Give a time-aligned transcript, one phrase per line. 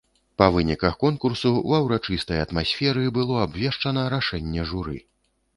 [0.41, 4.99] Па выніках конкурсу ва ўрачыстай атмасферы было абвешчана рашэнне журы.